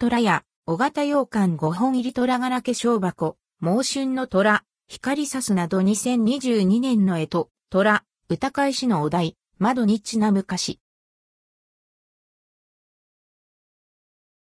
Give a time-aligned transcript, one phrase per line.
[0.00, 10.80] 虎や、小型洋館5本入り虎柄化粧箱、猛春の虎、光さすなど2022年の絵と、虎、歌返しのお題、窓ニッチな昔。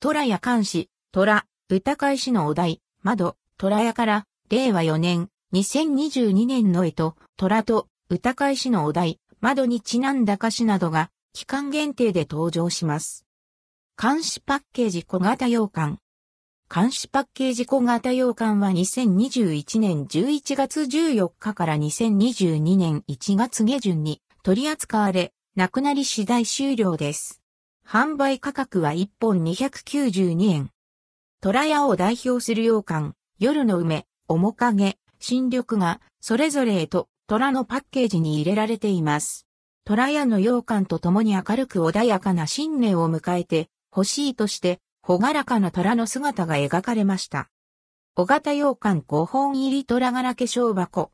[0.00, 13.27] 虎や監視、虎、歌返しのお題、窓、虎屋から、令和4年、2022年の絵と、虎と、歌返しのお題、窓にちなんだ歌詞などが、期間限定で登場します。
[14.00, 15.98] 監視パッケージ小型洋館。
[16.72, 27.42] 監視パッケージ小型洋館は2021年11月14日から2022年1月下旬に取り扱われ、なくなり次第終了です。
[27.84, 30.70] 販売価格は1本292円。
[31.40, 39.48] 虎屋を代表する洋館、夜の梅、面影、新緑が、それぞれへと、虎のパッケージに入れられています。
[39.84, 47.48] 虎屋の洋館と共に明るく穏やかな新年を迎えて、欲しいとして、ほがらかな虎の姿が描かれました。
[48.14, 51.12] 小型洋館5本入り虎柄化粧箱。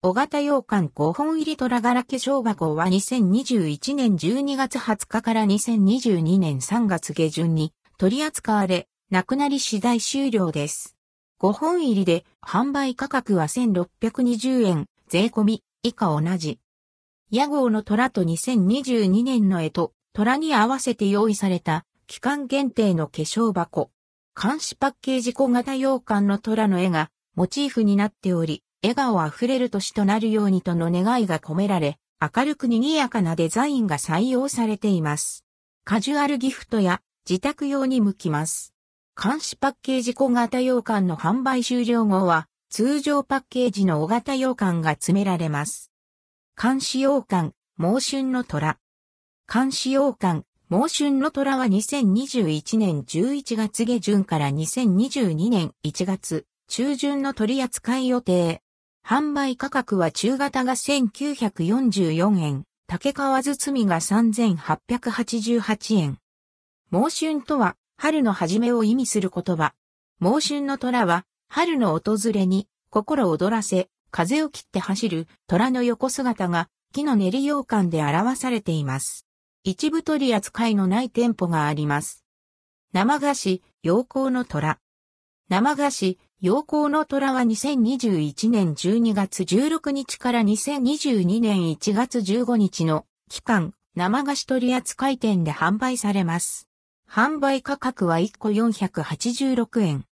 [0.00, 10.96] 小型洋館5本入り虎柄化粧箱は2021年12月20日から2022年3月下旬に取り扱われ、なくなり次第終了です。
[11.40, 16.60] 5本入りで販売価格は1620円、税込み以下同じ。
[17.30, 23.90] 屋号の虎と2022年の絵と虎に合わせて用意された期間限定の化粧箱。
[24.34, 35.44] 監視パッケージ小型洋館の虎の絵がモチーフになっており、笑顔あふれる年となるようにとの願いが込められ、明るく賑やかなデザインが採用されています。
[35.84, 38.72] カジュアルギフトや自宅用に向きます。
[39.22, 45.92] 監視パッケージ小型洋館の販売終了後は、通常パッケージの大型洋館が詰められます。
[46.58, 48.78] 監視洋館、猛春の虎。
[49.52, 58.60] 監視洋館、猛春の虎は2021年11月下旬から2022年1月中旬の取り扱い予定。
[59.02, 66.18] 販売価格は中型が1944円、竹川包みが3888円。
[66.90, 69.72] 猛春とは春の始めを意味する言葉。
[70.18, 79.27] 猛春の虎は春の訪れに心躍らせ、風を切って走る虎の横姿が木の練り洋館で表されています。
[79.68, 82.24] 一部取り扱いのない店舗があります。
[82.94, 84.78] 生菓子、陽光の虎。
[85.50, 96.66] 生菓子、陽光の虎は2021年12月16日から2022年1月15日の期間、生菓子取扱店で販売されます。
[97.06, 100.06] 販売価格は1個486円。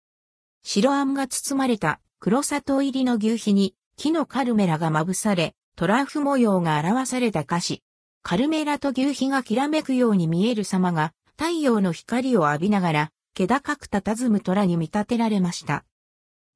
[0.64, 7.82] 白あんが包まれた黒砂糖入りの牛皮に木のカルメラがまぶされ、トラフ模様が表された菓子。
[8.28, 15.84] カルメラと牛皮がきらめくように見える様が、太陽の光を浴びながら、気高く佇む虎に見立てられました。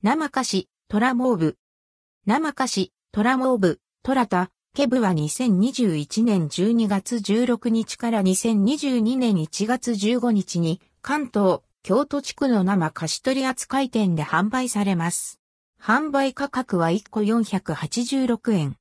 [0.02, 1.56] 生菓子、虎モーブ。
[2.26, 15.38] 生菓子、虎モーブ、虎田、ケブは2021年12月16日から2022年1月15日に関東、京都地区の生菓子取扱店で販売されます。
[15.80, 18.79] 販売価格は1個486円。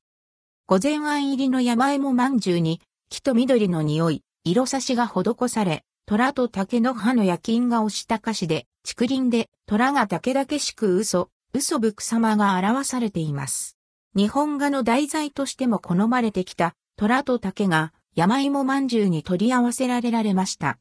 [0.70, 13.76] 午前庵入りの山芋まんじゅうに、木と緑の匂い、色差しが施され、虎と竹の葉の焼き印が押した歌詞で、竹林で虎が竹々しく嘘、嘘ぶく様が表されています。
[14.14, 20.78] 日本画の題材としても好まれてきた虎と竹が山芋まんじゅうに取り合わせられられました。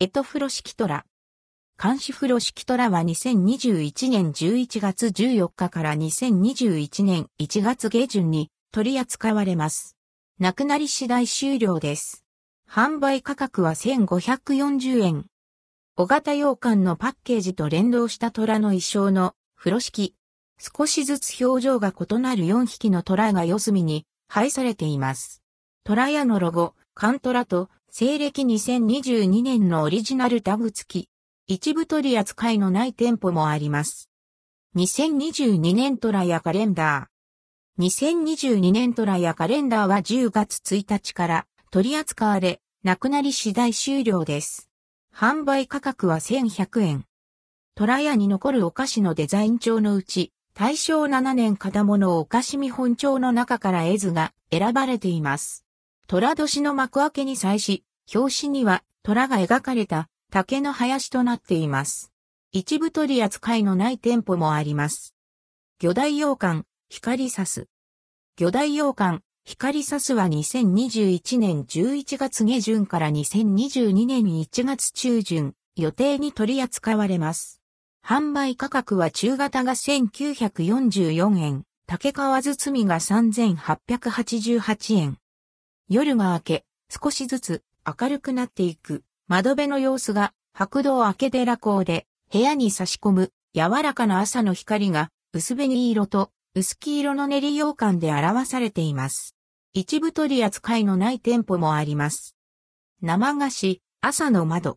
[0.00, 1.06] エトフロ式虎。
[1.80, 9.96] 監視風呂式虎は2021年11月14日から2021年1月下旬に取り扱われます。
[10.38, 12.24] なくなり次第終了です。
[12.66, 15.26] 販売価格は1540円。
[15.94, 20.16] 小型洋館のパッケージと連動した虎の衣装の風呂敷。
[20.58, 25.42] 少しずつ表情が異なる4匹の虎が四隅に配されています。
[25.84, 31.08] 虎屋のロゴ、カントラと西暦2022年のオリジナルタグ付き。
[31.46, 34.08] 一部取り扱いのない店舗もあります。
[34.76, 37.11] 2022年トラやカレンダー。
[37.78, 44.68] 2022年トラやカレンダーは10月1日から取り扱われ、なくなり次第終了です。
[45.14, 47.04] 販売価格は1100円。
[47.74, 55.64] トラ屋に残るお菓子のデザイン帳のうち、大正7年片物お菓子見本帳の中から絵図が選ばれています。
[56.08, 57.84] 虎年の幕開けに際し、
[58.14, 62.12] 表紙には虎が描かれた竹の林となっています。
[62.52, 65.14] 一部取り扱いのない店舗もあります。
[65.80, 67.68] 魚大洋館、光さす。
[68.36, 77.62] 魚大洋館、光さすは2021年11月下旬から2022年1月中旬、予定に取り扱われます。
[78.06, 85.16] 販売価格は中型が1944円、竹川包みが3888円。
[85.88, 99.34] 夜が明け、少しずつ明るくなっていく窓辺の様子が白道明け寺港で部屋に差し込む柔らかな朝の光が薄紅色と薄黄色の練り羊羹で表されています。
[99.72, 102.36] 一部取り扱いのない店舗もあります。
[103.00, 104.76] 生菓子、朝の窓。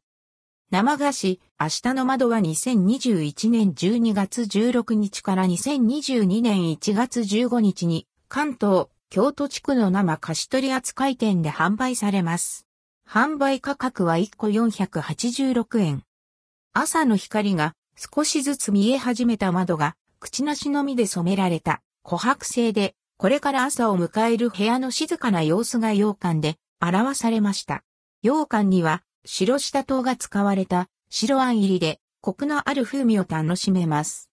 [0.71, 12.65] 生菓子、明日の窓は2021年12月16日から2022年1月15日に関東、京都地区の生菓子取り扱い店で販売されます。
[13.05, 16.03] 販売価格は1個486円。
[16.71, 27.83] 朝の光が少しずつ見え始めた窓が口なしのみで染められた琥珀製で、これから朝を迎える部屋の静かな様子が洋館で表されました。
[28.23, 34.23] 洋館には白下糖が使われた白あん入りでコクのある風味を楽しめます。